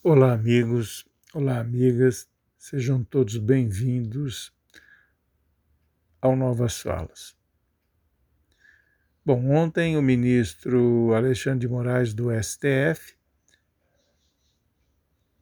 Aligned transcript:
Olá, 0.00 0.32
amigos, 0.32 1.04
olá, 1.34 1.58
amigas, 1.58 2.28
sejam 2.56 3.02
todos 3.02 3.36
bem-vindos 3.36 4.52
ao 6.22 6.36
Novas 6.36 6.80
Falas. 6.80 7.36
Bom, 9.24 9.50
ontem 9.50 9.96
o 9.96 10.02
ministro 10.02 11.12
Alexandre 11.14 11.66
de 11.66 11.68
Moraes 11.68 12.14
do 12.14 12.28
STF, 12.30 13.16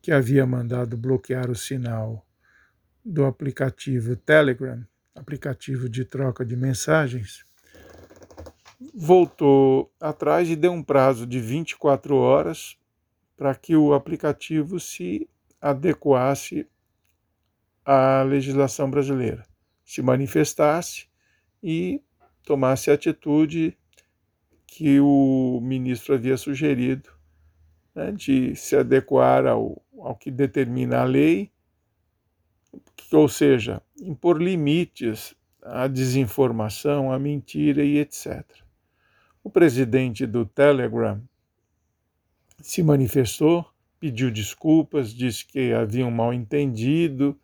que 0.00 0.10
havia 0.10 0.46
mandado 0.46 0.96
bloquear 0.96 1.50
o 1.50 1.54
sinal 1.54 2.26
do 3.04 3.26
aplicativo 3.26 4.16
Telegram, 4.16 4.82
aplicativo 5.14 5.86
de 5.86 6.02
troca 6.02 6.46
de 6.46 6.56
mensagens, 6.56 7.44
voltou 8.94 9.92
atrás 10.00 10.48
e 10.48 10.56
deu 10.56 10.72
um 10.72 10.82
prazo 10.82 11.26
de 11.26 11.40
24 11.40 12.16
horas 12.16 12.78
para 13.36 13.54
que 13.54 13.76
o 13.76 13.92
aplicativo 13.92 14.80
se 14.80 15.28
adequasse 15.60 16.66
à 17.84 18.22
legislação 18.22 18.90
brasileira, 18.90 19.44
se 19.84 20.02
manifestasse 20.02 21.06
e 21.62 22.02
tomasse 22.42 22.90
a 22.90 22.94
atitude 22.94 23.76
que 24.66 25.00
o 25.00 25.60
ministro 25.62 26.14
havia 26.14 26.36
sugerido, 26.36 27.10
né, 27.94 28.12
de 28.12 28.54
se 28.56 28.76
adequar 28.76 29.46
ao, 29.46 29.82
ao 29.98 30.16
que 30.16 30.30
determina 30.30 31.00
a 31.00 31.04
lei, 31.04 31.50
ou 33.12 33.28
seja, 33.28 33.80
impor 34.00 34.40
limites 34.40 35.34
à 35.62 35.86
desinformação, 35.86 37.12
à 37.12 37.18
mentira 37.18 37.82
e 37.82 37.98
etc. 37.98 38.44
O 39.42 39.50
presidente 39.50 40.26
do 40.26 40.44
Telegram, 40.44 41.22
se 42.60 42.82
manifestou, 42.82 43.64
pediu 43.98 44.30
desculpas, 44.30 45.12
disse 45.12 45.44
que 45.44 45.72
havia 45.72 46.06
um 46.06 46.10
mal 46.10 46.32
entendido, 46.32 47.38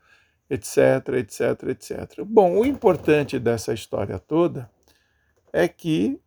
etc, 0.48 1.09
etc, 1.19 1.62
etc. 1.69 2.25
Bom, 2.25 2.59
o 2.59 2.67
importante 2.67 3.39
dessa 3.39 3.72
história 3.72 4.19
toda 4.19 4.70
é 5.53 5.67
que 5.67 6.20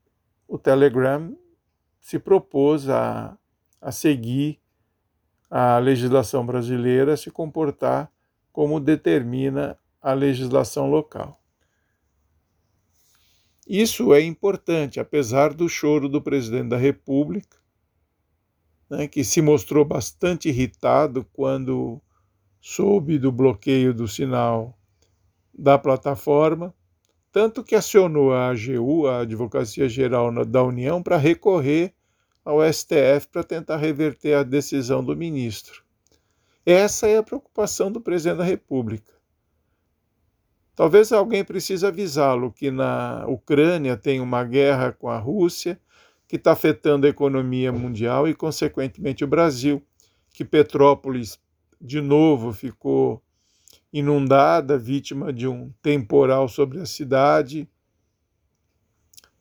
o 0.48 0.58
Telegram 0.58 1.36
se 2.00 2.20
propôs 2.20 2.90
a, 2.90 3.38
a 3.82 3.92
seguir 3.92 4.60
a 5.50 5.78
legislação 5.78 6.46
brasileira, 6.46 7.18
se 7.18 7.32
comportar 7.32 8.12
como 8.52 8.80
determina 8.80 9.78
a 10.02 10.14
legislação 10.14 10.90
local. 10.90 11.40
Isso 13.68 14.14
é 14.14 14.22
importante, 14.22 15.00
apesar 15.00 15.54
do 15.54 15.68
choro 15.68 16.08
do 16.08 16.22
presidente 16.22 16.70
da 16.70 16.78
República, 16.78 17.58
né, 18.90 19.08
que 19.08 19.24
se 19.24 19.42
mostrou 19.42 19.84
bastante 19.84 20.50
irritado 20.50 21.26
quando 21.34 22.02
soube 22.62 23.18
do 23.18 23.32
bloqueio 23.32 23.94
do 23.94 24.08
sinal 24.08 24.78
da 25.54 25.78
plataforma, 25.78 26.74
tanto 27.32 27.64
que 27.64 27.76
acionou 27.76 28.34
a 28.34 28.50
AGU, 28.50 29.08
a 29.08 29.20
Advocacia 29.20 29.90
Geral 29.90 30.46
da 30.46 30.64
União, 30.64 31.04
para 31.04 31.18
recorrer 31.18 31.94
ao 32.46 32.62
STF 32.72 33.28
para 33.32 33.44
tentar 33.44 33.78
reverter 33.78 34.36
a 34.36 34.44
decisão 34.44 35.04
do 35.04 35.18
ministro. 35.18 35.84
Essa 36.64 37.08
é 37.08 37.18
a 37.18 37.24
preocupação 37.24 37.92
do 37.92 38.00
presidente 38.00 38.38
da 38.38 38.44
República. 38.44 39.14
Talvez 40.76 41.12
alguém 41.12 41.44
precise 41.44 41.86
avisá-lo 41.86 42.52
que 42.52 42.70
na 42.70 43.26
Ucrânia 43.28 43.98
tem 43.98 44.20
uma 44.20 44.44
guerra 44.44 44.92
com 44.92 45.10
a 45.10 45.18
Rússia 45.18 45.80
que 46.36 46.40
está 46.40 46.52
afetando 46.52 47.08
a 47.08 47.10
economia 47.10 47.72
mundial 47.72 48.28
e, 48.28 48.36
consequentemente, 48.36 49.24
o 49.24 49.28
Brasil, 49.28 49.82
que 50.32 50.44
Petrópolis, 50.44 51.40
de 51.80 52.02
novo, 52.02 52.52
ficou 52.52 53.24
inundada, 53.92 54.78
vítima 54.78 55.32
de 55.32 55.48
um 55.48 55.72
temporal 55.82 56.50
sobre 56.50 56.82
a 56.82 56.86
cidade. 56.86 57.70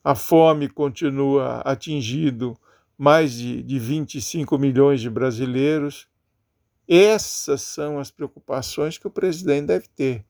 A 0.04 0.15
fome 0.15 0.69
continua 0.69 1.62
atingindo 1.65 2.56
mais 2.97 3.33
de, 3.33 3.60
de 3.60 3.78
25 3.81 4.56
milhões 4.56 5.00
de 5.00 5.10
brasileiros. 5.10 6.06
Essas 6.87 7.62
são 7.62 7.99
as 7.99 8.12
preocupações 8.12 8.99
que 8.99 9.06
o 9.09 9.10
presidente 9.10 9.66
deve 9.66 9.88
ter, 9.88 10.25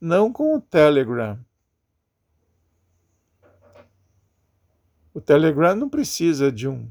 não 0.00 0.32
com 0.32 0.56
o 0.56 0.60
Telegram 0.60 1.38
O 5.14 5.20
Telegram 5.20 5.74
não 5.74 5.88
precisa 5.88 6.50
de 6.50 6.66
um 6.66 6.88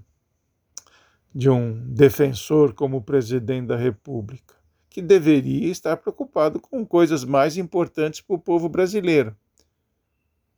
de 1.34 1.50
um 1.50 1.74
defensor 1.88 2.74
como 2.74 2.98
o 2.98 3.02
presidente 3.02 3.68
da 3.68 3.78
República, 3.78 4.56
que 4.90 5.02
deveria 5.02 5.72
estar 5.72 5.96
preocupado 5.96 6.59
com 6.59 6.86
coisas 6.86 7.24
mais 7.24 7.56
importantes 7.56 8.20
para 8.20 8.36
o 8.36 8.40
povo 8.40 8.68
brasileiro. 8.68 9.36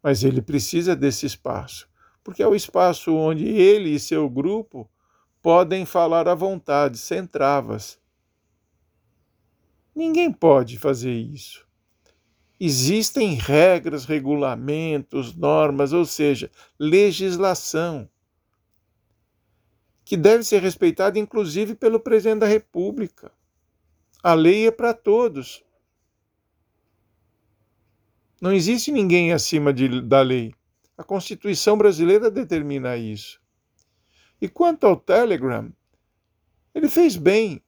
Mas 0.01 0.23
ele 0.23 0.41
precisa 0.41 0.95
desse 0.95 1.27
espaço, 1.27 1.87
porque 2.23 2.41
é 2.41 2.47
o 2.47 2.55
espaço 2.55 3.13
onde 3.13 3.45
ele 3.45 3.91
e 3.91 3.99
seu 3.99 4.27
grupo 4.27 4.89
podem 5.43 5.85
falar 5.85 6.27
à 6.27 6.33
vontade, 6.33 6.97
sem 6.97 7.25
travas. 7.25 7.99
Ninguém 9.95 10.31
pode 10.31 10.79
fazer 10.79 11.13
isso. 11.13 11.67
Existem 12.65 13.33
regras, 13.33 14.05
regulamentos, 14.05 15.35
normas, 15.35 15.91
ou 15.91 16.05
seja, 16.05 16.49
legislação, 16.79 18.09
que 20.05 20.15
deve 20.15 20.45
ser 20.45 20.61
respeitada 20.61 21.19
inclusive 21.19 21.75
pelo 21.75 21.99
presidente 21.99 22.39
da 22.39 22.47
República. 22.47 23.33
A 24.23 24.33
lei 24.33 24.65
é 24.65 24.71
para 24.71 24.93
todos. 24.93 25.61
Não 28.39 28.53
existe 28.53 28.93
ninguém 28.93 29.33
acima 29.33 29.73
de, 29.73 29.99
da 29.99 30.21
lei. 30.21 30.55
A 30.97 31.03
Constituição 31.03 31.77
brasileira 31.77 32.31
determina 32.31 32.95
isso. 32.95 33.41
E 34.39 34.47
quanto 34.47 34.87
ao 34.87 34.95
Telegram, 34.95 35.69
ele 36.73 36.87
fez 36.87 37.17
bem 37.17 37.61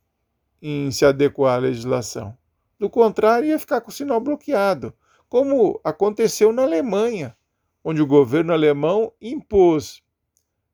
em 0.62 0.89
se 0.89 1.03
adequar 1.03 1.57
à 1.57 1.57
legislação. 1.57 2.38
Do 2.80 2.90
contrário, 2.90 3.47
ia 3.47 3.59
ficar 3.59 3.81
com 3.81 3.90
o 3.90 3.94
sinal 3.94 4.19
bloqueado, 4.19 4.94
como 5.30 5.80
aconteceu 5.84 6.52
na 6.52 6.63
Alemanha, 6.63 7.36
onde 7.84 8.02
o 8.02 8.08
governo 8.08 8.52
alemão 8.52 9.13
impôs 9.22 10.03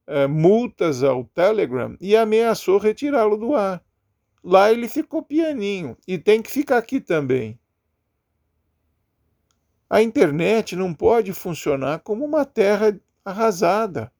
é, 0.08 0.28
multas 0.28 1.04
ao 1.04 1.24
Telegram 1.26 1.96
e 2.00 2.16
ameaçou 2.16 2.78
retirá-lo 2.78 3.38
do 3.38 3.56
ar. 3.56 3.84
Lá 4.44 4.72
ele 4.72 4.88
ficou 4.88 5.22
pianinho 5.22 5.96
e 6.08 6.18
tem 6.18 6.42
que 6.42 6.50
ficar 6.50 6.78
aqui 6.78 7.00
também. 7.00 7.60
A 9.90 10.02
internet 10.02 10.74
não 10.74 10.94
pode 10.94 11.34
funcionar 11.34 12.00
como 12.00 12.24
uma 12.24 12.46
terra 12.46 12.98
arrasada. 13.26 14.12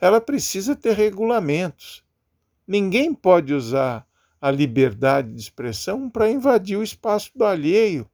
Ela 0.00 0.22
precisa 0.22 0.74
ter 0.74 0.94
regulamentos. 0.94 2.02
Ninguém 2.66 3.12
pode 3.12 3.52
usar 3.52 4.07
a 4.40 4.50
liberdade 4.50 5.32
de 5.32 5.40
expressão 5.40 6.08
para 6.08 6.30
invadir 6.30 6.78
o 6.78 6.82
espaço 6.82 7.30
do 7.34 7.44
alheio, 7.44 8.08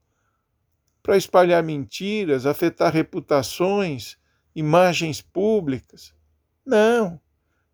para 1.03 1.17
espalhar 1.17 1.63
mentiras, 1.63 2.47
afetar 2.47 2.93
reputações, 2.93 4.17
imagens 4.55 5.21
públicas. 5.21 6.15
Não, 6.65 7.21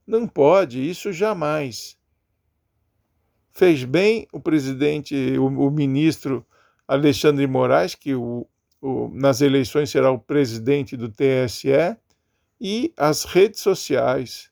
não 0.07 0.27
pode, 0.27 0.89
isso 0.89 1.13
jamais. 1.13 1.97
Fez 3.53 3.85
bem 3.85 4.27
o 4.33 4.41
presidente, 4.41 5.15
o, 5.39 5.47
o 5.47 5.71
ministro 5.71 6.45
Alexandre 6.89 7.47
Moraes, 7.47 7.95
que 7.95 8.15
o, 8.15 8.47
o, 8.81 9.09
nas 9.15 9.41
eleições 9.41 9.91
será 9.91 10.11
o 10.11 10.19
presidente 10.19 10.97
do 10.97 11.09
TSE, 11.09 11.97
e 12.61 12.93
as 12.97 13.25
redes 13.25 13.61
sociais. 13.61 14.51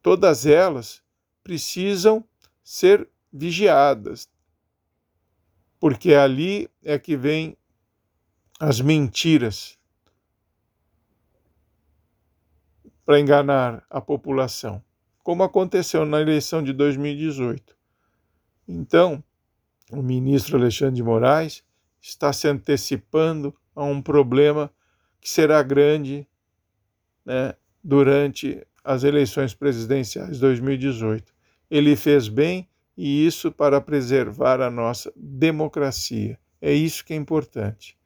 Todas 0.00 0.46
elas 0.46 1.02
precisam 1.44 2.24
ser 2.62 3.08
vigiadas, 3.32 4.28
porque 5.80 6.14
ali 6.14 6.68
é 6.82 6.98
que 6.98 7.16
vem 7.16 7.56
as 8.60 8.80
mentiras 8.80 9.78
para 13.04 13.18
enganar 13.18 13.84
a 13.90 14.00
população, 14.00 14.82
como 15.22 15.42
aconteceu 15.42 16.04
na 16.04 16.20
eleição 16.20 16.62
de 16.62 16.72
2018. 16.72 17.76
Então, 18.68 19.22
o 19.90 20.02
ministro 20.02 20.56
Alexandre 20.56 20.94
de 20.94 21.02
Moraes 21.02 21.64
está 22.00 22.32
se 22.32 22.46
antecipando 22.46 23.54
a 23.74 23.82
um 23.84 24.00
problema 24.00 24.72
que 25.20 25.28
será 25.28 25.62
grande 25.62 26.26
né, 27.24 27.54
durante 27.82 28.64
as 28.84 29.04
eleições 29.04 29.54
presidenciais 29.54 30.38
2018 30.38 31.32
ele 31.72 31.96
fez 31.96 32.28
bem 32.28 32.68
e 32.94 33.26
isso 33.26 33.50
para 33.50 33.80
preservar 33.80 34.60
a 34.60 34.70
nossa 34.70 35.10
democracia. 35.16 36.38
É 36.60 36.70
isso 36.70 37.02
que 37.02 37.14
é 37.14 37.16
importante. 37.16 37.98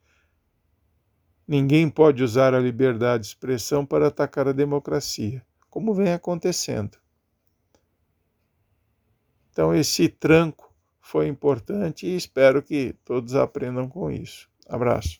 Ninguém 1.45 1.89
pode 1.89 2.23
usar 2.23 2.53
a 2.53 2.61
liberdade 2.61 3.23
de 3.23 3.27
expressão 3.27 3.85
para 3.85 4.07
atacar 4.07 4.47
a 4.47 4.53
democracia, 4.53 5.45
como 5.69 5.93
vem 5.93 6.13
acontecendo. 6.13 6.97
Então, 9.51 9.75
esse 9.75 10.07
tranco 10.07 10.73
foi 11.01 11.27
importante 11.27 12.07
e 12.07 12.15
espero 12.15 12.63
que 12.63 12.95
todos 13.03 13.35
aprendam 13.35 13.89
com 13.89 14.09
isso. 14.09 14.49
Abraço. 14.65 15.19